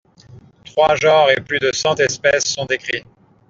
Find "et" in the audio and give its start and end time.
1.29-1.41